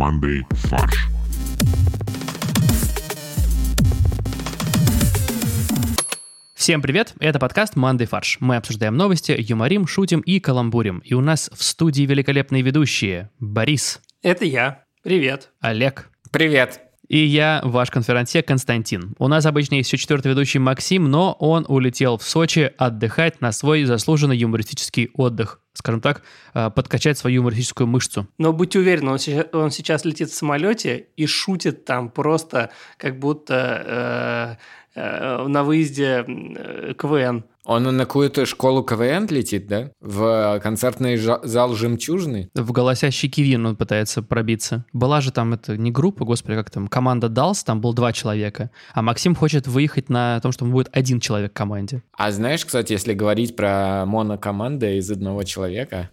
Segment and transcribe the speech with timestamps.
[0.00, 1.08] командой «Фарш».
[6.54, 8.38] Всем привет, это подкаст «Мандай фарш».
[8.40, 11.00] Мы обсуждаем новости, юморим, шутим и каламбурим.
[11.00, 14.84] И у нас в студии великолепные ведущие Борис, Это я.
[15.02, 15.50] Привет.
[15.60, 16.80] Олег Привет.
[17.06, 19.14] и я, ваш конферансье Константин.
[19.18, 23.52] У нас обычно есть еще четвертый ведущий Максим, но он улетел в Сочи отдыхать на
[23.52, 25.60] свой заслуженный юмористический отдых.
[25.80, 26.22] Скажем так,
[26.52, 28.26] э, подкачать свою юмористическую мышцу.
[28.36, 33.18] Но будьте уверены, он сейчас, он сейчас летит в самолете и шутит там просто, как
[33.18, 34.58] будто
[34.94, 37.44] э, э, на выезде э, КВН.
[37.70, 39.92] Он на какую-то школу КВН летит, да?
[40.00, 42.50] В концертный зал «Жемчужины»?
[42.52, 44.84] В голосящий Кивин он пытается пробиться.
[44.92, 48.72] Была же там, это не группа, господи, как там, команда Далс, там был два человека.
[48.92, 52.02] А Максим хочет выехать на том, что будет один человек в команде.
[52.18, 56.10] А знаешь, кстати, если говорить про монокоманды из одного человека,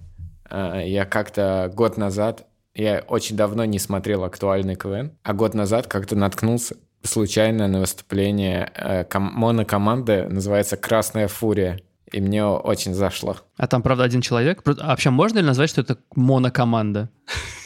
[0.52, 5.88] э, я как-то год назад, я очень давно не смотрел актуальный КВН, а год назад
[5.88, 6.76] как-то наткнулся
[7.08, 11.80] случайно на выступление э, ком- монокоманды, называется «Красная фурия».
[12.12, 13.36] И мне очень зашло.
[13.58, 14.62] А там, правда, один человек.
[14.66, 17.10] А вообще можно ли назвать, что это монокоманда?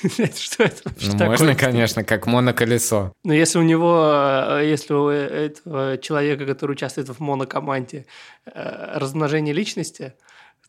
[0.02, 1.28] Что это вообще Ну, такое?
[1.30, 3.14] можно, конечно, как моноколесо.
[3.24, 4.04] Но если у него,
[4.58, 8.08] э, если у этого человека, который участвует в монокоманде,
[8.48, 10.14] э, размножение личности,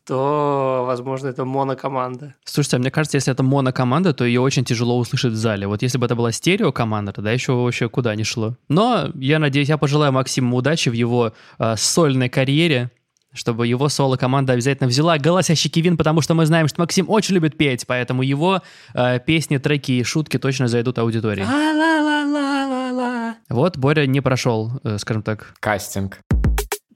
[0.06, 2.34] то, возможно, это монокоманда.
[2.44, 5.66] Слушайте, а мне кажется, если это монокоманда, то ее очень тяжело услышать в зале.
[5.66, 8.56] Вот если бы это была стереокоманда, тогда еще вообще куда не шло.
[8.68, 12.90] Но я надеюсь, я пожелаю Максиму удачи в его э, сольной карьере,
[13.32, 17.56] чтобы его соло-команда обязательно взяла голосящий Кивин, потому что мы знаем, что Максим очень любит
[17.56, 18.60] петь, поэтому его
[18.94, 21.44] э, песни, треки и шутки точно зайдут аудитории.
[21.44, 23.36] Ла-ла-ла-ла-ла-ла.
[23.48, 25.54] Вот Боря не прошел, э, скажем так.
[25.60, 26.20] Кастинг.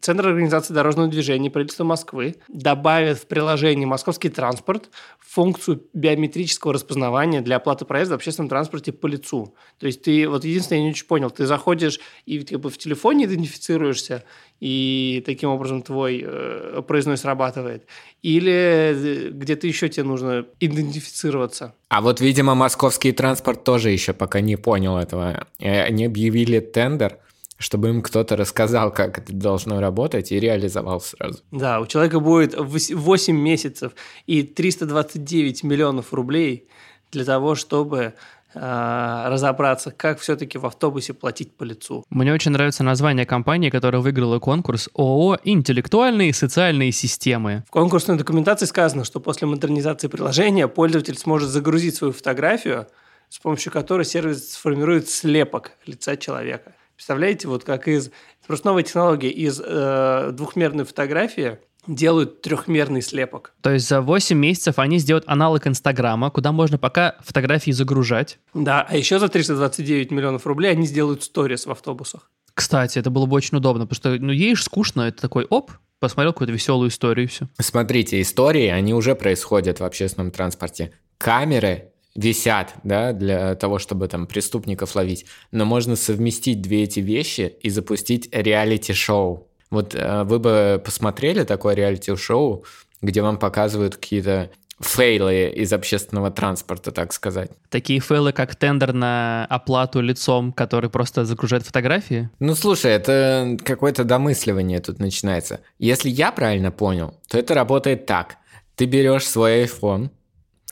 [0.01, 7.57] Центр организации дорожного движения правительства Москвы добавит в приложение «Московский транспорт» функцию биометрического распознавания для
[7.57, 9.55] оплаты проезда в общественном транспорте по лицу.
[9.79, 12.79] То есть ты, вот единственное, я не очень понял, ты заходишь и как бы в
[12.79, 14.25] телефоне идентифицируешься,
[14.61, 17.87] и таким образом твой э, проездной срабатывает.
[18.23, 21.75] Или э, где-то еще тебе нужно идентифицироваться.
[21.89, 25.47] А вот, видимо, московский транспорт тоже еще пока не понял этого.
[25.59, 27.19] И Они объявили тендер,
[27.59, 31.41] чтобы им кто-то рассказал, как это должно работать, и реализовал сразу.
[31.51, 33.93] Да, у человека будет вось- 8 месяцев
[34.27, 36.69] и 329 миллионов рублей
[37.13, 38.15] для того, чтобы
[38.55, 42.05] э, разобраться, как все-таки в автобусе платить по лицу.
[42.11, 47.65] Мне очень нравится название компании, которая выиграла конкурс ООО «Интеллектуальные и социальные системы».
[47.69, 52.87] В конкурсной документации сказано, что после модернизации приложения пользователь сможет загрузить свою фотографию,
[53.29, 56.73] с помощью которой сервис сформирует слепок лица человека.
[56.97, 58.09] Представляете, вот как из...
[58.09, 58.15] это
[58.47, 59.31] Просто новая технология.
[59.31, 63.53] Из э, двухмерной фотографии делают трехмерный слепок.
[63.61, 68.39] То есть за 8 месяцев они сделают аналог Инстаграма, куда можно пока фотографии загружать.
[68.55, 72.31] Да, а еще за 329 миллионов рублей они сделают сторис в автобусах.
[72.55, 76.33] Кстати, это было бы очень удобно, потому что, ну, едешь скучно, это такой, оп, посмотрел
[76.33, 77.49] какую-то веселую историю и все.
[77.61, 80.93] Смотрите, истории, они уже происходят в общественном транспорте.
[81.19, 85.27] Камеры висят, да, для того, чтобы там преступников ловить.
[85.53, 89.47] Но можно совместить две эти вещи и запустить реалити-шоу.
[89.71, 92.65] Вот э, вы бы посмотрели такое реалити-шоу,
[93.03, 94.51] где вам показывают какие-то
[94.81, 97.51] фейлы из общественного транспорта, так сказать.
[97.71, 102.29] Такие фейлы, как тендер на оплату лицом, который просто загружает фотографии.
[102.41, 105.61] Ну, слушай, это какое-то домысливание тут начинается.
[105.79, 108.37] Если я правильно понял, то это работает так.
[108.75, 110.11] Ты берешь свой iPhone,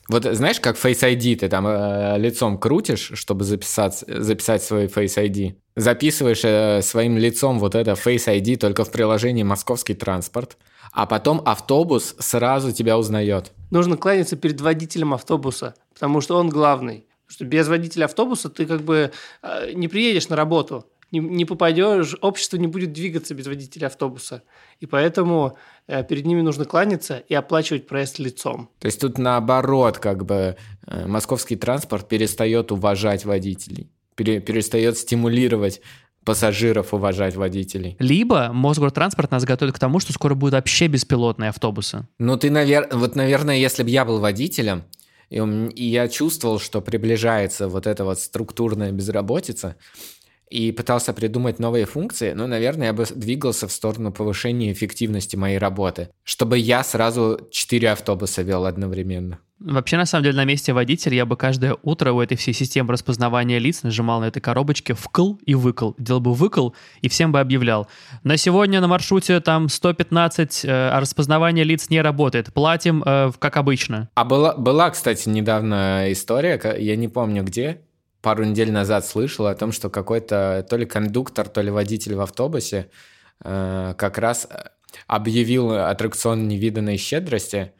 [0.09, 5.17] вот знаешь, как Face ID ты там э, лицом крутишь, чтобы записать, записать свой Face
[5.17, 5.55] ID.
[5.77, 10.59] Записываешь э, своим лицом вот это Face ID только в приложении «Московский транспорт»,
[10.93, 13.53] а потом автобус сразу тебя узнает.
[13.71, 17.07] Нужно кланяться перед водителем автобуса, потому что он главный.
[17.27, 19.11] Потому что без водителя автобуса ты как бы
[19.43, 24.43] э, не приедешь на работу, не, не попадешь, общество не будет двигаться без водителя автобуса.
[24.81, 28.69] И поэтому э, перед ними нужно кланяться и оплачивать проезд лицом.
[28.81, 35.81] То есть тут наоборот, как бы э, московский транспорт перестает уважать водителей, пере- перестает стимулировать
[36.25, 37.97] пассажиров уважать водителей.
[37.99, 42.09] Либо Мосгортранспорт нас готовит к тому, что скоро будут вообще беспилотные автобусы.
[42.19, 44.85] Ну, ты, наверное, вот, наверное, если бы я был водителем,
[45.31, 45.37] и,
[45.75, 49.77] и я чувствовал, что приближается вот эта вот структурная безработица,
[50.50, 55.58] и пытался придумать новые функции, ну, наверное, я бы двигался в сторону повышения эффективности моей
[55.58, 59.41] работы, чтобы я сразу четыре автобуса вел одновременно.
[59.61, 62.93] Вообще, на самом деле, на месте водителя я бы каждое утро у этой всей системы
[62.93, 65.93] распознавания лиц нажимал на этой коробочке вкл и выкл.
[65.96, 66.70] Делал бы выкл
[67.00, 67.88] и всем бы объявлял.
[68.25, 72.52] На сегодня на маршруте там 115, э, а распознавание лиц не работает.
[72.52, 74.11] Платим, э, как обычно.
[74.14, 77.81] А была, была, кстати, недавно история, я не помню где,
[78.25, 82.21] пару недель назад слышал о том, что какой-то то ли кондуктор, то ли водитель в
[82.23, 82.88] автобусе
[83.44, 84.49] э, как раз
[85.06, 87.73] объявил аттракцион невиданной щедрости,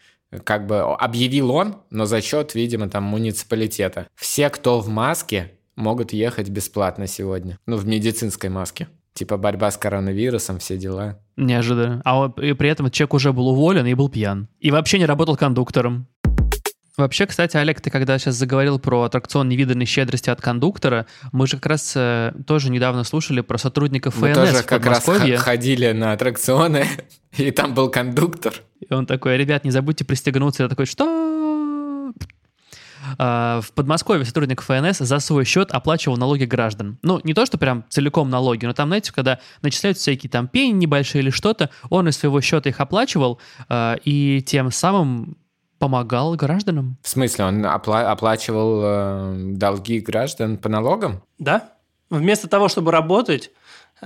[0.45, 4.07] как бы объявил он, но за счет, видимо, там муниципалитета.
[4.15, 7.59] Все, кто в маске, могут ехать бесплатно сегодня.
[7.67, 8.89] Ну, в медицинской маске.
[9.15, 11.21] Типа борьба с коронавирусом, все дела.
[11.37, 12.03] Неожиданно.
[12.05, 14.49] А при этом человек уже был уволен и был пьян.
[14.59, 16.09] И вообще не работал кондуктором.
[16.97, 21.57] Вообще, кстати, Олег, ты когда сейчас заговорил про аттракцион невиданной щедрости от кондуктора, мы же
[21.57, 25.05] как раз э, тоже недавно слушали про сотрудников мы ФНС тоже в как раз
[25.39, 26.87] ходили на аттракционы,
[27.37, 28.55] и там был кондуктор.
[28.89, 30.63] И он такой, ребят, не забудьте пристегнуться.
[30.63, 32.13] Я такой, что?
[33.19, 36.99] А, в Подмосковье сотрудник ФНС за свой счет оплачивал налоги граждан.
[37.03, 40.73] Ну, не то, что прям целиком налоги, но там, знаете, когда начисляются всякие там пени
[40.73, 45.37] небольшие или что-то, он из своего счета их оплачивал, а, и тем самым
[45.79, 46.97] помогал гражданам.
[47.03, 51.23] В смысле, он опла- оплачивал э, долги граждан по налогам?
[51.39, 51.71] Да.
[52.11, 53.51] Вместо того, чтобы работать,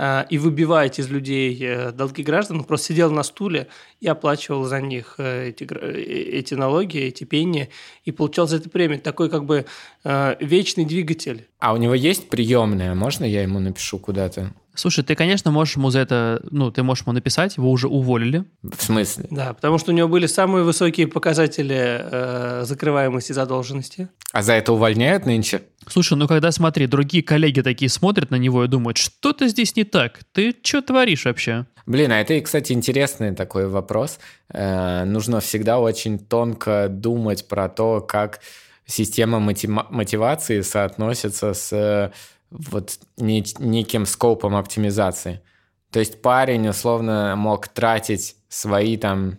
[0.01, 3.67] Э, и выбивать из людей э, долги граждан, просто сидел на стуле
[4.01, 7.71] и оплачивал за них э, эти, эти налоги, эти пени,
[8.05, 9.01] и получал за это премию.
[9.01, 9.67] Такой как бы
[10.05, 11.49] вечный двигатель.
[11.59, 12.95] А у него есть приемная?
[12.95, 14.53] Можно я ему напишу куда-то?
[14.79, 18.45] Слушай, ты, конечно, можешь ему за это, ну, ты можешь ему написать, его уже уволили.
[18.63, 19.27] В смысле?
[19.29, 24.09] Да, потому что у него были самые высокие показатели э, закрываемости задолженности.
[24.33, 25.63] А за это увольняют нынче?
[25.89, 29.83] Слушай, ну когда, смотри, другие коллеги такие смотрят на него и думают, что-то здесь не
[29.83, 31.67] так, ты что творишь вообще?
[31.87, 34.21] Блин, а это, кстати, интересный такой вопрос.
[34.49, 38.39] Э, нужно всегда очень тонко думать про то, как
[38.87, 42.13] система мотивации соотносится с
[42.51, 45.41] вот неким скопом оптимизации.
[45.91, 49.39] То есть парень условно мог тратить свои там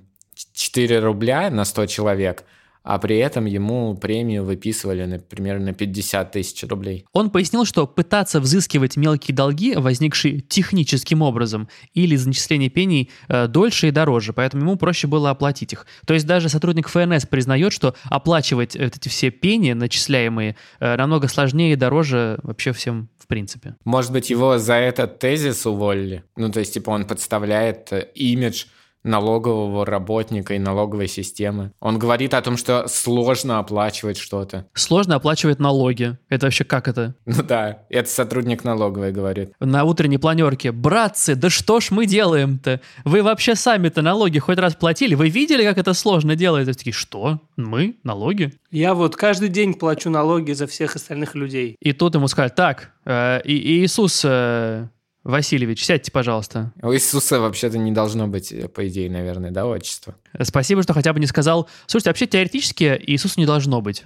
[0.54, 2.46] 4 рубля на 100 человек–
[2.90, 7.06] а при этом ему премию выписывали, например, на 50 тысяч рублей.
[7.14, 13.46] Он пояснил, что пытаться взыскивать мелкие долги, возникшие техническим образом, или за начисление пений э,
[13.46, 15.86] дольше и дороже, поэтому ему проще было оплатить их.
[16.08, 21.74] То есть даже сотрудник ФНС признает, что оплачивать эти все пени, начисляемые, э, намного сложнее
[21.74, 23.76] и дороже вообще всем в принципе.
[23.86, 26.24] Может быть, его за этот тезис уволили?
[26.36, 28.66] Ну, то есть, типа, он подставляет э, имидж
[29.04, 31.72] налогового работника и налоговой системы.
[31.80, 34.68] Он говорит о том, что сложно оплачивать что-то.
[34.74, 36.18] Сложно оплачивать налоги.
[36.30, 37.16] Это вообще как это?
[37.40, 39.54] Ну да, это сотрудник налоговой говорит.
[39.62, 40.72] На утренней планерке.
[40.72, 42.82] Братцы, да что ж мы делаем-то?
[43.06, 45.16] Вы вообще сами-то налоги хоть раз платили?
[45.16, 46.74] Вы видели, как это сложно делается?
[46.74, 47.40] Такие, что?
[47.56, 47.96] Мы?
[48.04, 48.54] Налоги?
[48.72, 51.78] Я вот каждый день плачу налоги за всех остальных людей.
[51.80, 54.24] И тут ему сказали, так, э, и, Иисус...
[54.26, 54.88] Э,
[55.24, 56.72] Васильевич, сядьте, пожалуйста.
[56.82, 60.16] У Иисуса вообще-то не должно быть, э, по идее, наверное, да, отчество?
[60.42, 61.70] Спасибо, что хотя бы не сказал.
[61.88, 64.06] Слушайте, вообще теоретически Иисуса не должно быть.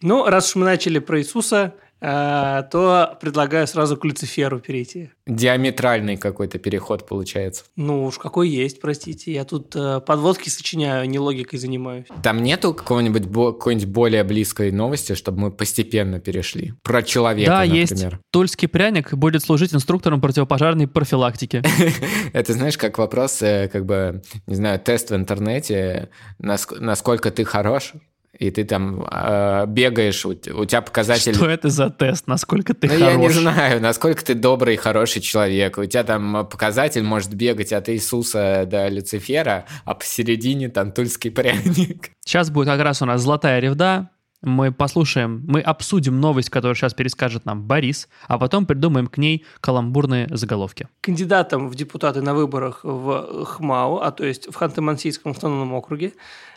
[0.00, 5.10] Ну, раз уж мы начали про Иисуса, Э, то предлагаю сразу к Люциферу перейти.
[5.26, 7.64] Диаметральный какой-то переход получается.
[7.76, 9.32] Ну уж какой есть, простите.
[9.32, 12.06] Я тут э, подводки сочиняю, не логикой занимаюсь.
[12.22, 16.74] Там нету какого-нибудь какой-нибудь более близкой новости, чтобы мы постепенно перешли?
[16.82, 17.80] Про человека, да, например.
[17.80, 18.06] есть.
[18.30, 21.62] Тульский пряник будет служить инструктором противопожарной профилактики.
[22.32, 26.08] Это знаешь, как вопрос, э, как бы, не знаю, тест в интернете,
[26.38, 27.92] насколько ты хорош,
[28.40, 31.34] и ты там э, бегаешь, у, у тебя показатель...
[31.34, 32.26] Что это за тест?
[32.26, 33.12] Насколько ты ну, хорош?
[33.12, 35.76] я не знаю, насколько ты добрый, хороший человек.
[35.76, 42.12] У тебя там показатель может бегать от Иисуса до Люцифера, а посередине там тульский пряник.
[42.24, 44.08] Сейчас будет как раз у нас золотая ревда,
[44.42, 49.44] мы послушаем, мы обсудим новость, которую сейчас перескажет нам Борис, а потом придумаем к ней
[49.60, 50.88] каламбурные заголовки.
[51.00, 56.12] Кандидатом в депутаты на выборах в ХМАУ, а то есть в Ханты-Мансийском автономном округе,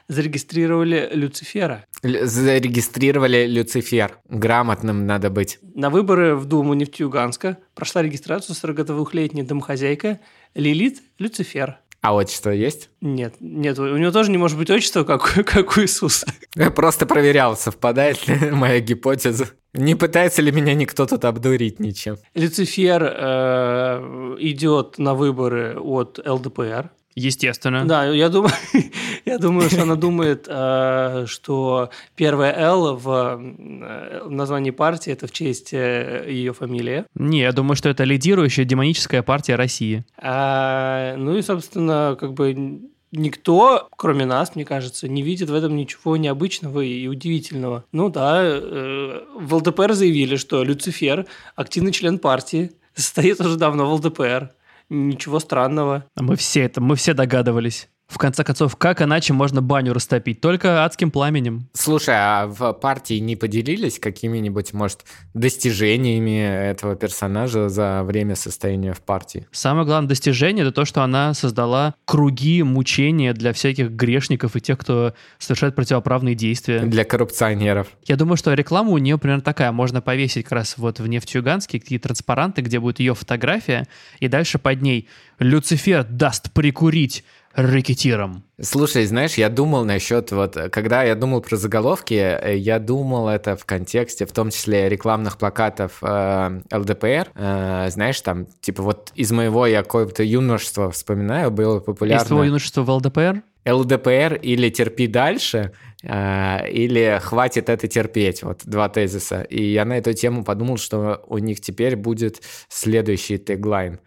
[0.07, 1.85] зарегистрировали Люцифера.
[2.03, 4.19] Л- зарегистрировали Люцифер.
[4.29, 5.59] Грамотным надо быть.
[5.75, 10.19] На выборы в Думу Нефтеюганска прошла регистрацию 42-летняя домохозяйка
[10.55, 11.79] Лилит Люцифер.
[12.03, 12.89] А отчество есть?
[12.99, 16.27] Нет, нет, у него тоже не может быть отчества, как, как у Иисуса.
[16.53, 19.47] Я просто проверял, совпадает ли моя гипотеза.
[19.73, 22.17] Не пытается ли меня никто тут обдурить ничем?
[22.35, 26.91] Люцифер э, идет на выборы от ЛДПР.
[27.15, 27.85] Естественно.
[27.85, 28.53] Да, я думаю,
[29.25, 35.31] я думаю, что она думает, э, что первое «Л» в э, названии партии– это в
[35.31, 37.05] честь э, ее фамилии.
[37.15, 40.03] Не, я думаю, что это лидирующая демоническая партия России.
[40.17, 45.75] А, ну и, собственно, как бы никто, кроме нас, мне кажется, не видит в этом
[45.75, 47.85] ничего необычного и удивительного.
[47.91, 54.51] Ну да, в ЛДПР заявили, что Люцифер– активный член партии, состоит уже давно в ЛДПР.
[54.93, 56.05] Ничего странного.
[56.15, 57.89] А мы все это, мы все догадывались.
[58.13, 60.39] В конце концов, как иначе можно баню растопить?
[60.39, 61.67] Только адским пламенем.
[61.73, 64.99] Слушай, а в партии не поделились какими-нибудь, может,
[65.33, 69.47] достижениями этого персонажа за время состояния в партии?
[69.51, 74.77] Самое главное достижение— это то, что она создала круги мучения для всяких грешников и тех,
[74.77, 76.81] кто совершает противоправные действия.
[76.81, 77.87] Для коррупционеров.
[78.05, 79.71] Я думаю, что реклама у нее примерно такая.
[79.71, 83.87] Можно повесить как раз вот в Нефтьюганске какие транспаранты, где будет ее фотография,
[84.19, 88.43] и дальше под ней «Люцифер даст прикурить рэкетиром.
[88.61, 93.55] Слушай, знаешь, я думал насчет, вот, когда я думал про заголовки, э, я думал это
[93.55, 97.29] в контексте, в том числе рекламных плакатов э, ЛДПР.
[97.35, 102.23] Э, знаешь, там, типа, вот из моего я какое-то юношество вспоминаю, было популярно...
[102.23, 103.43] Из твоего юношества в ЛДПР?
[103.65, 108.43] ЛДПР или терпи дальше, э, или хватит это терпеть.
[108.43, 109.41] Вот два тезиса.
[109.43, 113.99] И я на эту тему подумал, что у них теперь будет следующий теглайн.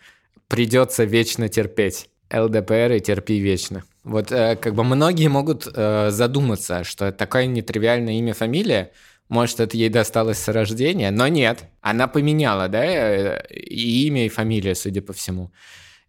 [0.48, 2.08] Придется вечно терпеть.
[2.33, 3.85] ЛДПР и терпи вечно.
[4.04, 8.92] Вот э, как бы многие могут э, задуматься, что такое нетривиальное имя, фамилия,
[9.28, 11.64] может, это ей досталось с рождения, но нет.
[11.80, 15.52] Она поменяла, да, э, и имя, и фамилию, судя по всему.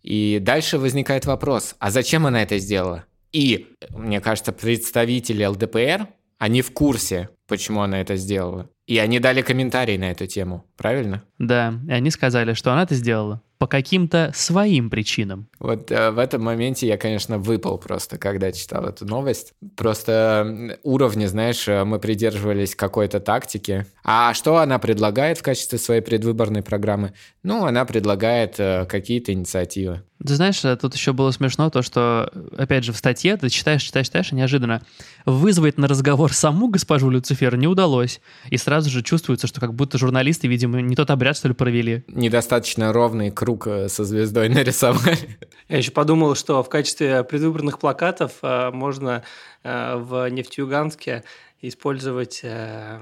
[0.04, 3.06] И дальше возникает вопрос, а зачем она это сделала?
[3.32, 6.08] И, мне кажется, представители ЛДПР,
[6.38, 8.70] они в курсе, почему она это сделала.
[8.86, 11.24] И они дали комментарий на эту тему, правильно?
[11.40, 15.48] Да, и они сказали, что она это сделала по каким-то своим причинам.
[15.60, 19.54] Вот э, в этом моменте я, конечно, выпал просто, когда читал эту новость.
[19.76, 23.86] Просто уровни, знаешь, э, мы придерживались какой-то тактики.
[24.04, 27.14] А что она предлагает в качестве своей предвыборной программы?
[27.44, 30.04] Ну, она предлагает э, какие-то инициативы.
[30.26, 33.84] Ты знаешь, э, тут еще было смешно то, что, опять же, в статье ты читаешь,
[33.84, 34.82] читаешь, читаешь, и неожиданно
[35.26, 38.20] вызвать на разговор саму госпожу Люцифер не удалось.
[38.50, 42.04] И сразу же чувствуется, что как будто журналисты, видимо, не тот обряд, что ли, провели.
[42.08, 45.38] Недостаточно ровный круг э, со звездой нарисовали.
[45.70, 49.24] Я еще подумал, что в качестве предвыборных плакатов э, можно
[49.64, 51.24] в Нефтьюганске
[51.62, 53.00] использовать э,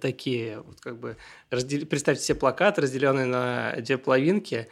[0.00, 1.16] такие, вот как бы,
[1.50, 1.86] раздел...
[1.86, 4.68] представьте себе плакат, разделенный на две половинки,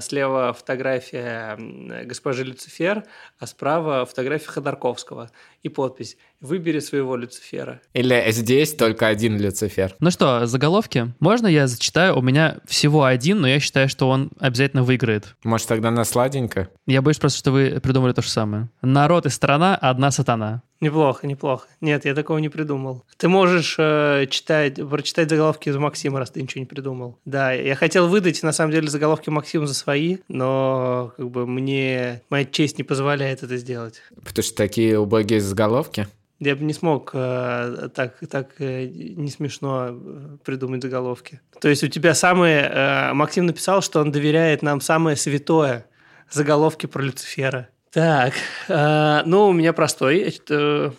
[0.00, 1.56] слева фотография
[2.04, 3.04] госпожи Люцифер,
[3.38, 5.30] а справа фотография Ходорковского.
[5.62, 7.80] И подпись «Выбери своего Люцифера».
[7.92, 9.94] Или здесь только один Люцифер.
[10.00, 11.14] Ну что, заголовки?
[11.20, 12.16] Можно я зачитаю?
[12.18, 15.36] У меня всего один, но я считаю, что он обязательно выиграет.
[15.44, 16.70] Может, тогда на сладенько?
[16.86, 18.70] Я боюсь просто, что вы придумали то же самое.
[18.82, 20.62] Народ и страна– одна сатана.
[20.80, 21.68] Неплохо, неплохо.
[21.82, 23.04] Нет, я такого не придумал.
[23.18, 27.18] Ты можешь э, читать, прочитать заголовки из Максима, раз ты ничего не придумал.
[27.26, 32.22] Да, я хотел выдать, на самом деле, заголовки Максима за свои, но как бы мне
[32.30, 34.00] моя честь не позволяет это сделать.
[34.24, 36.08] Потому что такие убогие заголовки?
[36.38, 41.42] Я бы не смог э, так, так э, не смешно э, придумать заголовки.
[41.60, 42.62] То есть у тебя самые...
[42.62, 45.84] Э, Максим написал, что он доверяет нам самое святое
[46.30, 47.68] заголовки про Люцифера.
[47.92, 48.34] Так,
[48.68, 50.90] э, ну, у меня простой э,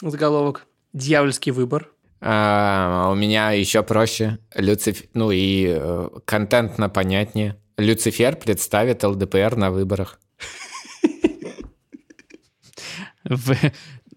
[0.00, 0.66] заголовок.
[0.92, 1.90] Дьявольский выбор.
[2.20, 4.38] А, у меня еще проще.
[4.54, 5.02] Люциф...
[5.14, 7.56] Ну и э, контентно понятнее.
[7.76, 10.20] Люцифер представит ЛДПР на выборах.
[13.24, 13.56] Вы,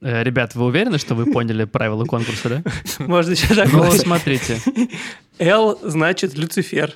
[0.01, 2.63] э, ребят, вы уверены, что вы поняли правила конкурса, да?
[3.00, 4.62] Можно еще так Ну, смотрите.
[5.39, 6.93] Л значит Люцифер.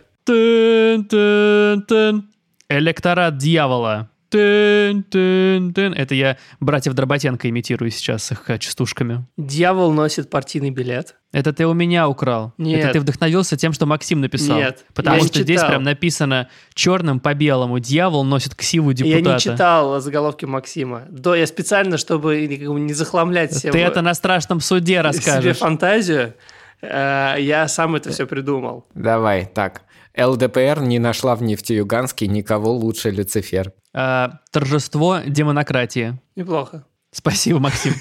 [2.69, 4.11] Электорат дьявола.
[4.33, 5.93] Тын-тын-тын.
[5.93, 9.25] Это я братьев Дроботенко имитирую сейчас с их э, частушками.
[9.37, 11.15] Дьявол носит партийный билет.
[11.31, 12.53] Это ты у меня украл.
[12.57, 12.79] Нет.
[12.83, 14.57] Это ты вдохновился тем, что Максим написал.
[14.57, 15.69] Нет, Потому я не что здесь читал.
[15.69, 17.79] прям написано черным по белому.
[17.79, 19.33] Дьявол носит ксиву Я депутата.
[19.33, 21.03] не читал заголовки Максима.
[21.09, 25.57] Да, я специально, чтобы не- не захламлять всем Ты это на страшном суде себе расскажешь.
[25.57, 26.33] фантазию,
[26.81, 28.85] э, я сам это все придумал.
[28.93, 29.81] Давай, так.
[30.17, 33.73] ЛДПР не нашла в Нефтеюганске никого лучше Люцифер.
[33.93, 36.19] А, торжество демонократии.
[36.35, 36.85] Неплохо.
[37.11, 37.93] Спасибо, Максим.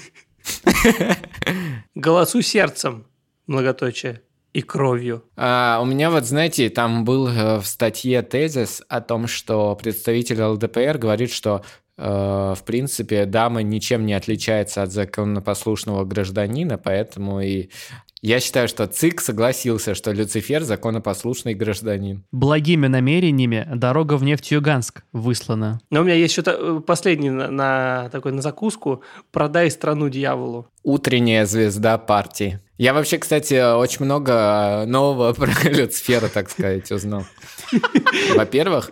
[1.95, 3.05] Голосуй сердцем,
[3.47, 4.21] многоточие,
[4.53, 5.23] и кровью.
[5.35, 10.41] А, у меня вот, знаете, там был э, в статье тезис о том, что представитель
[10.41, 11.63] ЛДПР говорит, что
[11.97, 17.69] в принципе дама ничем не отличается от законопослушного гражданина, поэтому и
[18.23, 22.23] я считаю, что ЦИК согласился, что Люцифер законопослушный гражданин.
[22.31, 25.81] Благими намерениями дорога в Нефтьюганск выслана.
[25.89, 29.03] Но у меня есть что-то последний на, на такой на закуску.
[29.33, 30.67] Продай страну дьяволу.
[30.83, 32.61] Утренняя звезда партии.
[32.77, 37.25] Я вообще, кстати, очень много нового про Люцифера, так сказать, узнал.
[38.37, 38.91] Во-первых,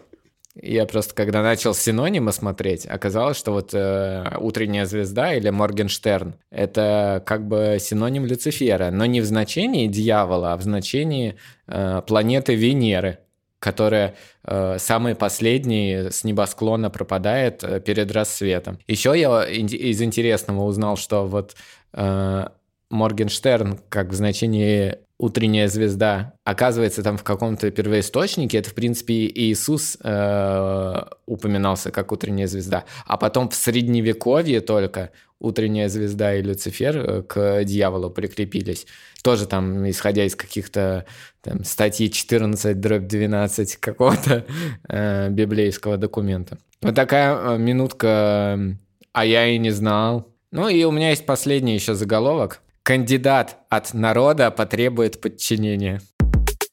[0.55, 7.24] Я просто, когда начал синонимы смотреть, оказалось, что вот э, «Утренняя звезда» или «Моргенштерн»— это
[7.25, 13.20] как бы синоним Люцифера, но не в значении дьявола, а в значении э, планеты Венеры,
[13.60, 18.79] которая э, самый последний с небосклона пропадает э, перед рассветом.
[18.88, 21.55] Еще я из интересного узнал, что вот
[21.93, 22.48] э,
[22.89, 29.96] Моргенштерн, как в значении утренняя звезда, оказывается там в каком-то первоисточнике, это, в принципе, Иисус
[30.04, 37.22] э, упоминался как утренняя звезда, а потом в средневековье только утренняя звезда и Люцифер э,
[37.22, 38.88] к дьяволу прикрепились.
[39.22, 41.06] Тоже там, исходя из каких-то
[41.42, 44.46] там, статьи 14, дробь 12 какого-то
[44.90, 46.58] э, библейского документа.
[46.82, 48.60] Вот такая э, минутка,
[49.13, 50.34] а я и не знал.
[50.51, 52.62] Ну и у меня есть последний еще заголовок.
[52.83, 56.01] Кандидат от народа потребует подчинения.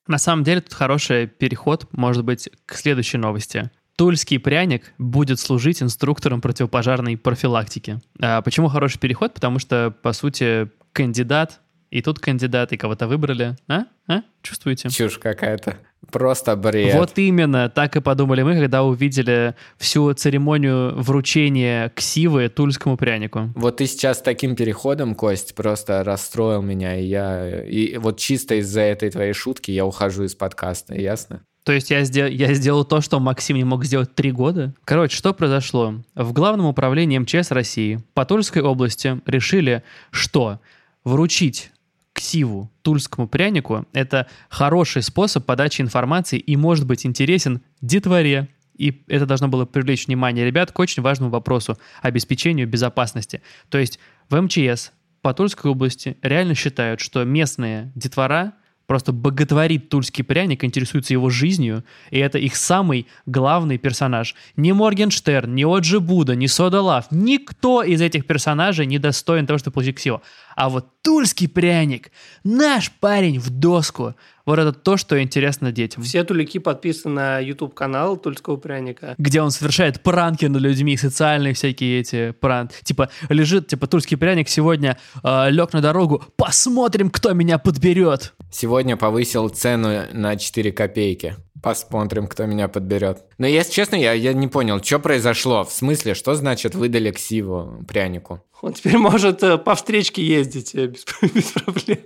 [0.06, 3.70] На самом деле тут хороший переход, может быть, к следующей новости.
[3.96, 8.00] Тульский пряник будет служить инструктором противопожарной профилактики.
[8.20, 9.34] А почему хороший переход?
[9.34, 11.60] Потому что, по сути, кандидат
[11.90, 13.56] и тут кандидаты кого-то выбрали.
[13.66, 13.84] А?
[14.06, 14.22] А?
[14.42, 14.88] Чувствуете?
[14.90, 15.76] Чушь какая-то.
[16.11, 16.95] Просто бред.
[16.95, 23.50] Вот именно, так и подумали мы, когда увидели всю церемонию вручения ксивы тульскому прянику.
[23.55, 27.62] Вот ты сейчас таким переходом, Кость, просто расстроил меня, и я...
[27.64, 31.43] И вот чисто из-за этой твоей шутки я ухожу из подкаста, ясно?
[31.64, 34.73] То есть я, сдел, я сделал то, что Максим не мог сделать три года?
[34.85, 35.97] Короче, что произошло?
[36.14, 40.61] В Главном управлении МЧС России по Тульской области решили, что
[41.05, 41.71] вручить
[42.18, 48.48] ксиву, тульскому прянику, это хороший способ подачи информации и может быть интересен детворе.
[48.76, 53.40] И это должно было привлечь внимание ребят к очень важному вопросу– обеспечению безопасности.
[53.68, 53.98] То есть
[54.30, 58.54] в МЧС по Тульской области реально считают, что местные детвора
[58.88, 64.34] просто боготворит тульский пряник, интересуется его жизнью, и это их самый главный персонаж.
[64.56, 69.58] Ни Моргенштерн, ни Оджи Буда, ни Сода Лав, никто из этих персонажей не достоин того,
[69.58, 70.22] чтобы получить ксио.
[70.58, 72.10] А вот тульский пряник,
[72.42, 76.02] наш парень в доску, вот это то, что интересно детям.
[76.02, 79.14] Все тулики подписаны на YouTube-канал Тульского пряника.
[79.18, 82.74] Где он совершает пранки над людьми, социальные всякие эти пранки.
[82.82, 88.34] Типа, лежит, типа, Тульский пряник сегодня э, лег на дорогу, посмотрим, кто меня подберет.
[88.50, 91.36] Сегодня повысил цену на 4 копейки.
[91.62, 93.25] Посмотрим, кто меня подберет.
[93.38, 95.64] Но если честно, я, я не понял, что произошло.
[95.64, 98.44] В смысле, что значит выдали ксиву прянику?
[98.60, 101.99] Он теперь может э, по встречке ездить э, без, без проблем.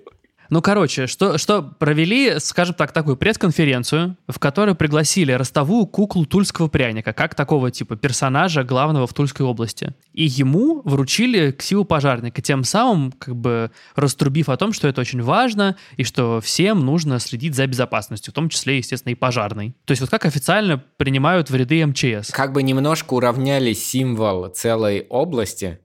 [0.52, 6.68] Ну, короче, что, что провели, скажем так, такую пресс-конференцию, в которой пригласили ростовую куклу тульского
[6.68, 9.94] пряника, как такого типа персонажа главного в Тульской области.
[10.12, 15.22] И ему вручили ксиву пожарника, тем самым как бы раструбив о том, что это очень
[15.22, 19.74] важно, и что всем нужно следить за безопасностью, в том числе, естественно, и пожарной.
[19.86, 22.30] То есть вот как официально принимают в ряды МЧС.
[22.30, 25.78] Как бы немножко уравняли символ целой области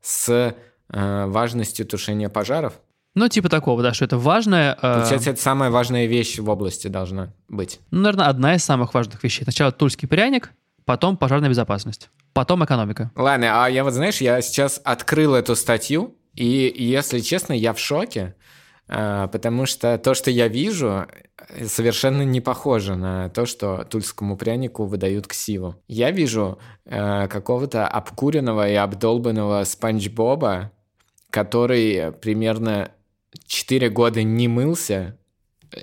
[0.00, 0.54] с
[0.90, 2.74] э, важностью тушения пожаров.
[3.16, 4.76] Ну, типа такого, да, что это важное...
[4.80, 5.00] Э...
[5.00, 7.80] Получается, это самая важная вещь в области должна быть.
[7.90, 9.44] Ну, наверное, одна из самых важных вещей.
[9.44, 10.52] Сначала тульский пряник,
[10.84, 13.10] потом пожарная безопасность, потом экономика.
[13.16, 17.78] Ладно, а я вот, знаешь, я сейчас открыл эту статью, и, если честно, я в
[17.78, 18.34] шоке,
[18.86, 21.06] э, потому что то, что я вижу,
[21.66, 25.76] совершенно не похоже на то, что тульскому прянику выдают ксиву.
[25.88, 30.70] Я вижу э, какого-то обкуренного и обдолбанного Спанч Боба,
[31.30, 32.90] который примерно
[33.46, 35.18] 4 года не мылся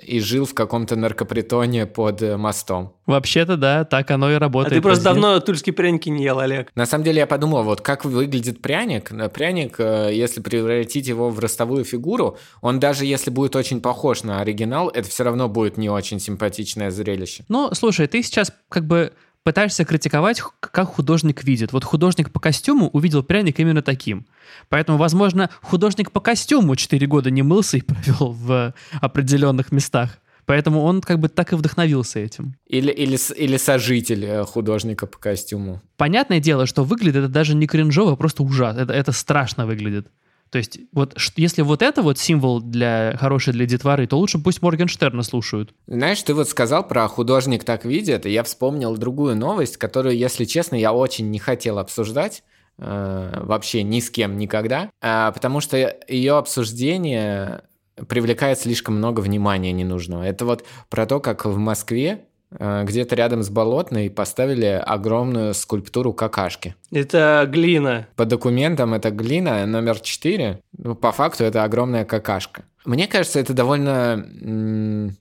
[0.02, 2.96] и жил в каком-то наркопритоне под э, мостом.
[3.06, 4.72] Вообще-то, да, так оно и работает.
[4.72, 6.70] А ты просто давно тульские пряники не ел, Олег.
[6.74, 9.12] На самом деле я подумал, вот как выглядит пряник.
[9.32, 14.40] Пряник, э, если превратить его в ростовую фигуру, он даже если будет очень похож на
[14.40, 17.44] оригинал, это все равно будет не очень симпатичное зрелище.
[17.48, 19.12] Ну, слушай, ты сейчас как бы
[19.44, 21.72] пытаешься критиковать, как художник видит.
[21.72, 24.26] Вот художник по костюму увидел пряник именно таким.
[24.68, 30.18] Поэтому, возможно, художник по костюму 4 года не мылся и провел в определенных местах.
[30.46, 32.56] Поэтому он как бы так и вдохновился этим.
[32.66, 35.80] Или, или, или сожитель э, художника по костюму.
[35.96, 38.80] Понятное дело, что выглядит это даже не кринжово, а просто ужасно.
[38.80, 40.08] Это, это страшно выглядит.
[40.54, 44.62] То есть, вот если вот это вот символ для хороший для детворы, то лучше пусть
[44.62, 45.74] Моргенштерна слушают.
[45.88, 50.44] Знаешь, ты вот сказал про художник так видит, и я вспомнил другую новость, которую, если
[50.44, 52.44] честно, я очень не хотел обсуждать
[52.78, 57.62] э, вообще ни с кем никогда, э, потому что ее обсуждение
[58.06, 60.22] привлекает слишком много внимания ненужного.
[60.22, 62.26] Это вот про то, как в Москве
[62.58, 66.74] где-то рядом с Болотной поставили огромную скульптуру какашки.
[66.90, 68.06] Это глина.
[68.16, 70.60] По документам это глина номер 4.
[70.78, 72.64] Ну, по факту это огромная какашка.
[72.84, 75.14] Мне кажется, это довольно...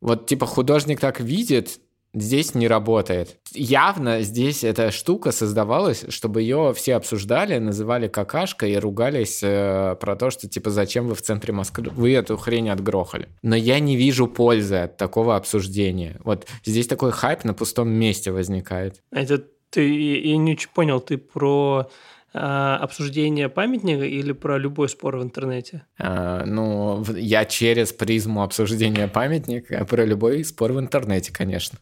[0.00, 1.78] Вот типа художник так видит,
[2.14, 3.36] здесь не работает.
[3.52, 10.16] Явно здесь эта штука создавалась, чтобы ее все обсуждали, называли какашкой и ругались э, про
[10.16, 13.28] то, что типа зачем вы в центре Москвы вы эту хрень отгрохали.
[13.42, 16.20] Но я не вижу пользы от такого обсуждения.
[16.24, 19.02] Вот здесь такой хайп на пустом месте возникает.
[19.10, 21.88] Это ты, я не очень понял, ты про
[22.36, 25.86] а, обсуждение памятника или про любой спор в интернете?
[25.98, 31.78] А, ну, я через призму обсуждения памятника, про любой спор в интернете, конечно.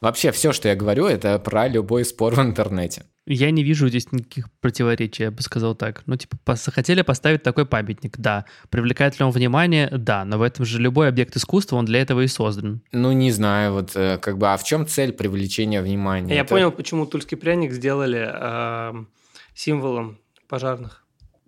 [0.00, 3.04] Вообще все, что я говорю, это про любой спор в интернете.
[3.26, 6.02] Я не вижу здесь никаких противоречий, я бы сказал так.
[6.06, 8.46] Ну, типа, пос- хотели поставить такой памятник, да.
[8.70, 9.88] Привлекает ли он внимание?
[9.90, 10.24] Да.
[10.24, 12.80] Но в этом же любой объект искусства, он для этого и создан.
[12.92, 16.34] Ну, не знаю, вот э, как бы, а в чем цель привлечения внимания?
[16.34, 18.94] Я Это- понял, почему тульский пряник сделали а,
[19.54, 21.04] символом пожарных.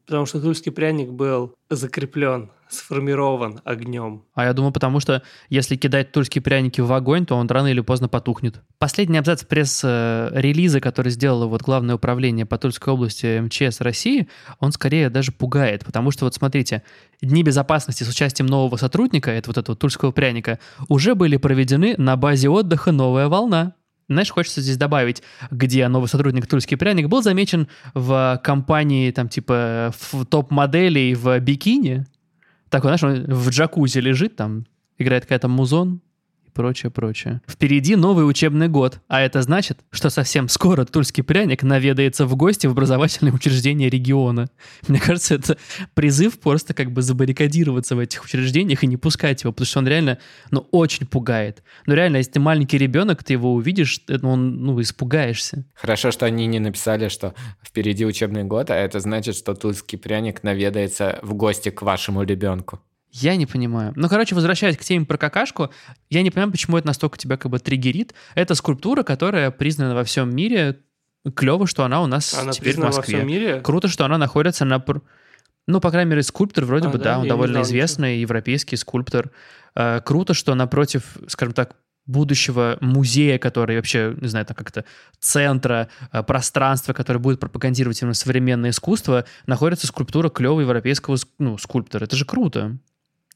[0.07, 4.25] Потому что тульский пряник был закреплен, сформирован огнем.
[4.35, 7.81] А я думаю, потому что если кидать тульские пряники в огонь, то он рано или
[7.81, 8.61] поздно потухнет.
[8.79, 15.11] Последний абзац пресс-релиза, который сделало вот Главное управление по Тульской области МЧС России, он скорее
[15.11, 16.83] даже пугает, потому что вот смотрите,
[17.23, 20.59] Дни безопасности с участием нового сотрудника, это вот этого тульского пряника,
[20.89, 23.75] уже были проведены на базе отдыха «Новая волна».
[24.11, 29.95] Знаешь, хочется здесь добавить, где новый сотрудник Тульский пряник был замечен в компании, там, типа,
[29.97, 32.07] в топ-моделей в бикини.
[32.71, 34.67] Такой, знаешь, он в джакузи лежит, там,
[34.99, 36.01] играет какая-то музон
[36.51, 37.41] и прочее, прочее.
[37.49, 42.67] Впереди новый учебный год, а это значит, что совсем скоро Тульский пряник наведается в гости
[42.67, 44.49] в образовательные учреждения региона.
[44.89, 45.57] Мне кажется, это
[45.95, 49.89] призыв просто как бы забаррикадироваться в этих учреждениях и не пускать его, потому что он
[49.89, 50.19] реально,
[50.51, 51.63] ну, очень пугает.
[51.87, 55.65] Ну, реально, если ты маленький ребенок, ты его увидишь, э, он, ну, испугаешься.
[55.75, 60.43] Хорошо, что они не написали, что впереди учебный год, а это значит, что тульский пряник
[60.43, 62.81] наведается в гости к вашему ребенку.
[63.13, 63.93] Я не понимаю.
[63.97, 65.71] Ну, короче, возвращаясь к теме про какашку,
[66.11, 68.15] я не понимаю, почему это настолько тебя как бы триггерит.
[68.35, 70.79] Это скульптура, которая признана во всем мире.
[71.35, 73.17] Клево, что она у нас Она теперь в признана во Москве.
[73.17, 73.61] всем мире.
[73.61, 74.83] Круто, что она находится на...
[75.67, 77.05] Ну, по крайней мере, скульптор вроде А, бы, да?
[77.05, 79.31] да, он довольно знал известный европейский скульптор.
[79.75, 84.85] Э, Круто, что напротив, скажем так, будущего музея, который вообще, не знаю, там как-то
[85.21, 91.59] центра, э, пространства, которое будет пропагандировать именно современное искусство, находится скульптура клевого европейского ск- ну,
[91.59, 92.05] скульптора.
[92.05, 92.79] Это же круто.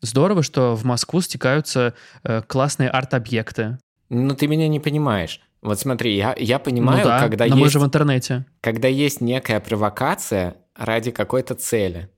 [0.05, 3.79] Здорово, что в Москву стекаются э, классные арт-объекты.
[4.11, 5.40] Ну, ты меня не понимаешь.
[5.62, 8.45] Вот смотри, я, я понимаю, ну да, когда, но мы есть, же в интернете.
[8.61, 12.11] когда есть некая провокация ради какой-то цели.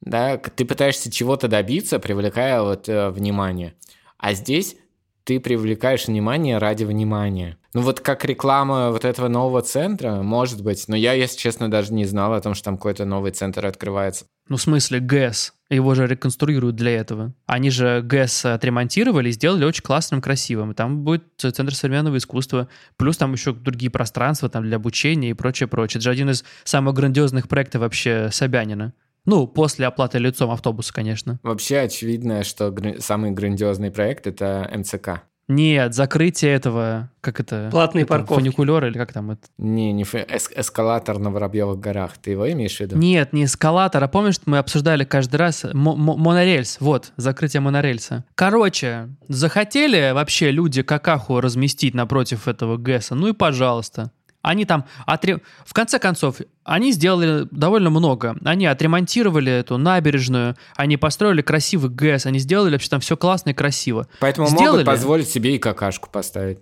[0.00, 3.74] Да, ты пытаешься чего-то добиться, привлекая вот э, внимание.
[4.18, 4.76] А здесь
[5.22, 7.56] ты привлекаешь внимание ради внимания.
[7.72, 11.92] Ну вот как реклама вот этого нового центра, может быть, но я, если честно, даже
[11.92, 14.24] не знал о том, что там какой-то новый центр открывается.
[14.48, 15.52] Ну, в смысле, ГЭС.
[15.68, 17.32] Его же реконструируют для этого.
[17.46, 20.74] Они же ГЭС отремонтировали и сделали очень классным, красивым.
[20.74, 22.68] Там будет Центр современного искусства.
[22.96, 25.98] Плюс там еще другие пространства там для обучения и прочее, прочее.
[25.98, 28.92] Это же один из самых грандиозных проектов вообще Собянина.
[29.24, 31.40] Ну, после оплаты лицом автобуса, конечно.
[31.42, 35.22] Вообще очевидно, что гра- самый грандиозный проект это МЦК.
[35.48, 37.68] Нет, закрытие этого, как это?
[37.70, 38.40] Платные это, парковки.
[38.42, 39.42] Фуникулер или как там это?
[39.58, 42.18] Не, не фе- эс- эскалатор на Воробьевых горах.
[42.18, 42.96] Ты его имеешь в виду?
[42.96, 48.24] Нет, не эскалатор, а помнишь, мы обсуждали каждый раз мо- мо- монорельс, вот, закрытие монорельса.
[48.34, 54.10] Короче, захотели вообще люди какаху разместить напротив этого ГЭСа, ну и пожалуйста.
[54.46, 58.36] Они там, отре- в конце концов, они сделали довольно много.
[58.44, 63.54] Они отремонтировали эту набережную, они построили красивый ГЭС, они сделали вообще там все классно и
[63.54, 64.06] красиво.
[64.20, 64.68] Поэтому Сделали?
[64.68, 66.58] могут позволить себе и какашку поставить.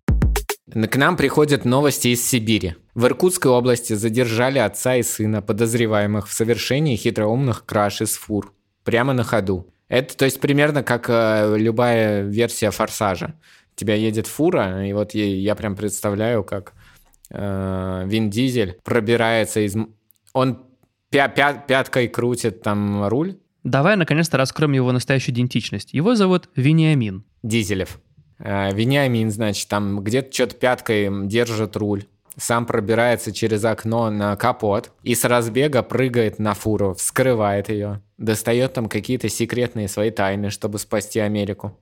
[0.73, 2.77] К нам приходят новости из Сибири.
[2.95, 8.55] В Иркутской области задержали отца и сына, подозреваемых в совершении хитроумных краж из фур.
[8.85, 9.69] Прямо на ходу.
[9.89, 13.35] Это, то есть, примерно как э, любая версия «Форсажа».
[13.77, 16.73] У тебя едет фура, и вот я, я прям представляю, как
[17.35, 19.77] э, Вин Дизель пробирается из...
[20.33, 20.67] Он
[21.11, 25.95] пя- пя- пяткой крутит там руль, Давай наконец-то раскроем его настоящую идентичность.
[25.95, 27.25] Его зовут Вениамин.
[27.43, 27.99] Дизелев.
[28.39, 32.05] Э, Вениамин, значит, там где-то что-то пяткой держит руль.
[32.37, 38.75] Сам пробирается через окно на капот и с разбега прыгает на фуру, вскрывает ее, достает
[38.75, 41.79] там какие-то секретные свои тайны, чтобы спасти Америку.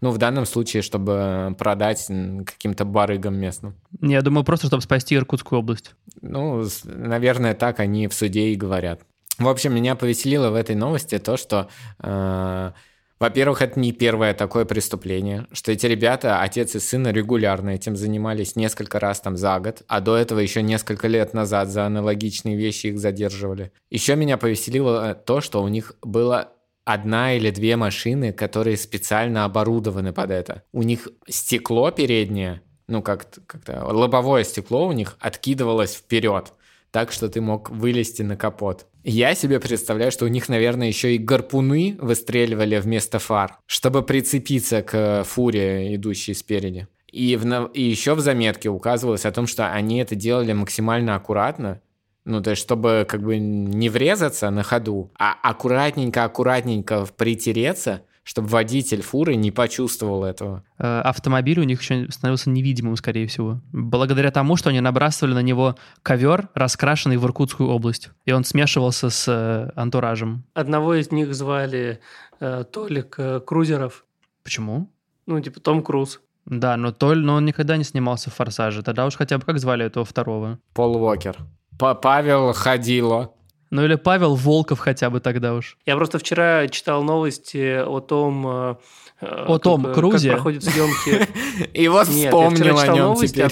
[0.00, 2.06] Ну, в данном случае, чтобы продать
[2.46, 3.74] каким-то барыгам местным.
[4.00, 5.94] Я думаю, просто чтобы спасти Иркутскую область.
[6.20, 9.00] Ну, наверное, так они в суде и говорят.
[9.38, 11.68] В общем, меня повеселило в этой новости то, что,
[12.02, 12.72] э,
[13.18, 18.56] во-первых, это не первое такое преступление, что эти ребята, отец и сын, регулярно этим занимались
[18.56, 22.88] несколько раз там за год, а до этого еще несколько лет назад за аналогичные вещи
[22.88, 23.72] их задерживали.
[23.90, 26.52] Еще меня повеселило э, то, что у них было
[26.86, 30.62] одна или две машины, которые специально оборудованы под это.
[30.72, 36.52] У них стекло переднее ну, как-то, как-то лобовое стекло у них откидывалось вперед,
[36.90, 38.86] так что ты мог вылезти на капот.
[39.02, 44.82] Я себе представляю, что у них, наверное, еще и гарпуны выстреливали вместо фар, чтобы прицепиться
[44.82, 46.88] к фуре, идущей спереди.
[47.10, 51.80] И, в, и еще в заметке указывалось о том, что они это делали максимально аккуратно,
[52.26, 59.00] ну, то есть, чтобы как бы не врезаться на ходу, а аккуратненько-аккуратненько притереться, чтобы водитель
[59.02, 60.64] фуры не почувствовал этого.
[60.78, 63.60] Э, автомобиль у них еще становился невидимым, скорее всего.
[63.72, 68.10] Благодаря тому, что они набрасывали на него ковер, раскрашенный в Иркутскую область.
[68.24, 70.44] И он смешивался с э, антуражем.
[70.54, 72.00] Одного из них звали
[72.40, 74.04] э, Толик э, Крузеров.
[74.42, 74.90] Почему?
[75.26, 76.20] Ну, типа Том Круз.
[76.46, 78.82] Да, но Толь, но он никогда не снимался в «Форсаже».
[78.82, 80.58] Тогда уж хотя бы как звали этого второго?
[80.74, 81.36] Пол Уокер.
[81.78, 83.32] Павел Ходило.
[83.70, 85.76] Ну или Павел Волков хотя бы тогда уж.
[85.86, 88.76] Я просто вчера читал новости о том, э,
[89.20, 90.30] о Том Крузе?
[90.30, 91.26] Как проходят съемки.
[91.72, 93.50] И вот вспомнил о нем теперь.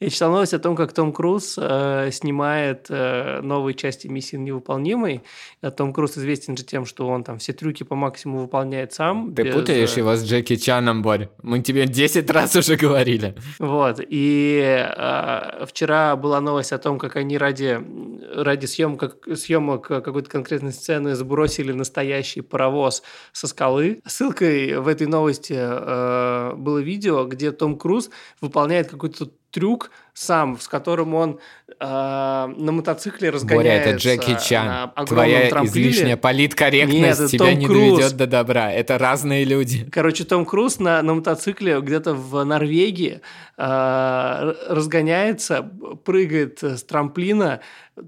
[0.00, 5.22] Я читал новости о том, как Том Круз э, снимает э, новые части «Миссии невыполнимой».
[5.76, 9.34] Том Круз известен же тем, что он там все трюки по максимуму выполняет сам.
[9.34, 11.28] Ты путаешь его с Джеки Чаном, Борь.
[11.42, 13.34] Мы тебе 10 раз уже говорили.
[13.58, 14.00] Вот.
[14.00, 14.86] И
[15.66, 17.80] вчера была новость о том, как они ради,
[18.34, 24.00] ради съемок, съемок какой-то конкретной сцены сбросили настоящий паровоз со скалы.
[24.06, 30.68] Ссылкой в этой новости э, было видео, где Том Круз выполняет какой-то трюк сам, с
[30.68, 33.90] которым он э, на мотоцикле разгоняется.
[33.90, 34.90] Боря, это Джеки Чан.
[35.06, 35.88] Твоя трамплине.
[35.88, 37.98] излишняя политкорректность Нет, тебя Том не Круз.
[37.98, 38.72] доведет до добра.
[38.72, 39.88] Это разные люди.
[39.90, 43.20] Короче, Том Круз на, на мотоцикле где-то в Норвегии
[43.56, 45.62] э, разгоняется,
[46.04, 47.60] прыгает с трамплина,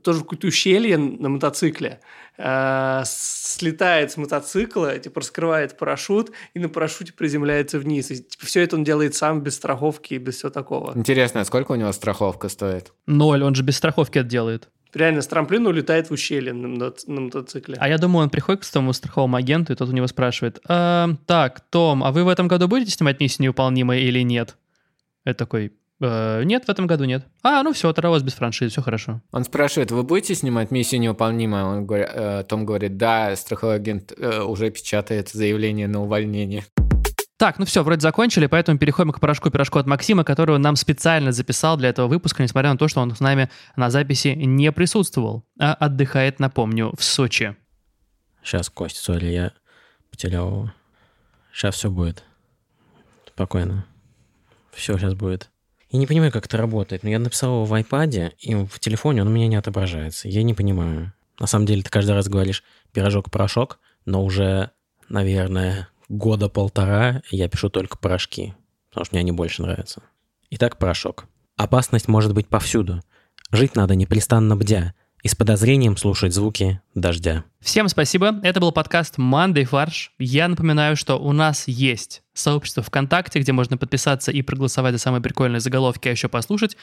[0.02, 2.00] тоже в какое-то ущелье на мотоцикле.
[2.40, 8.12] Э, слетает с мотоцикла, типа раскрывает парашют и на парашюте приземляется вниз.
[8.12, 10.92] И, типа, все это он делает сам без страховки и без всего такого.
[10.96, 12.92] Интересно, а сколько у него страховка стоит?
[13.06, 14.68] Ноль, он же без страховки это делает.
[14.94, 17.76] Реально, с трамплина улетает в ущелье на, на, на мотоцикле.
[17.78, 21.08] А я думаю, он приходит к тому страховому агенту, и тот у него спрашивает, э,
[21.26, 24.56] так, Том, а вы в этом году будете снимать миссию неуполнимой или нет?
[25.24, 27.26] Это такой, Э, нет, в этом году нет.
[27.42, 29.20] А, ну все, вас без франшизы, все хорошо.
[29.32, 31.64] Он спрашивает, вы будете снимать «Миссию невыполнимая»?
[31.64, 36.64] Он говорит, э, Том говорит, да, страховой агент э, уже печатает заявление на увольнение.
[37.38, 41.30] Так, ну все, вроде закончили, поэтому переходим к порошку-пирожку от Максима, который он нам специально
[41.30, 45.44] записал для этого выпуска, несмотря на то, что он с нами на записи не присутствовал,
[45.58, 47.56] а отдыхает, напомню, в Сочи.
[48.42, 49.52] Сейчас, Костя, сори, я
[50.10, 50.72] потерял его.
[51.52, 52.24] Сейчас все будет.
[53.26, 53.86] Спокойно.
[54.72, 55.48] Все сейчас будет.
[55.90, 57.02] Я не понимаю, как это работает.
[57.02, 60.28] Но я написал его в iPad, и в телефоне он у меня не отображается.
[60.28, 61.12] Я не понимаю.
[61.40, 64.70] На самом деле ты каждый раз говоришь пирожок-порошок, но уже,
[65.08, 68.54] наверное, года полтора я пишу только порошки,
[68.90, 70.02] потому что мне они больше нравятся.
[70.50, 71.26] Итак, порошок.
[71.56, 73.02] Опасность может быть повсюду.
[73.50, 77.44] Жить надо непрестанно бдя, и с подозрением слушать звуки дождя.
[77.60, 78.40] Всем спасибо.
[78.42, 80.12] Это был подкаст Monday Фарш.
[80.18, 85.20] Я напоминаю, что у нас есть сообщество ВКонтакте, где можно подписаться и проголосовать за самые
[85.20, 86.76] прикольные заголовки, а еще послушать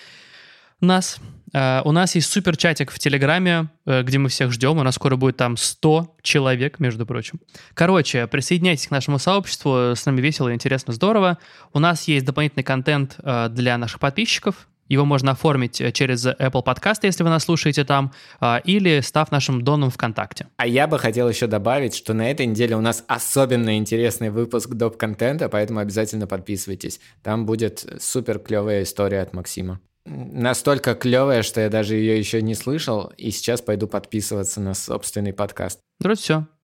[0.82, 1.20] нас.
[1.54, 4.78] Uh, у нас есть супер чатик в Телеграме, uh, где мы всех ждем.
[4.78, 7.40] У нас скоро будет там 100 человек, между прочим.
[7.74, 9.94] Короче, присоединяйтесь к нашему сообществу.
[9.96, 11.38] С нами весело, интересно, здорово.
[11.72, 14.68] У нас есть дополнительный контент uh, для наших подписчиков.
[14.88, 19.32] Его можно оформить э, через Apple Podcast, если вы нас слушаете там, а, или став
[19.32, 20.48] нашим доном ВКонтакте.
[20.58, 24.70] А я бы хотел еще добавить, что на этой неделе у нас особенно интересный выпуск
[24.70, 27.00] доп-контента, поэтому обязательно подписывайтесь.
[27.24, 29.80] Там будет супер клевая история от Максима.
[30.06, 35.34] Настолько клевая, что я даже ее еще не слышал, и сейчас пойду подписываться на собственный
[35.34, 35.80] подкаст.
[36.00, 36.48] Вроде все.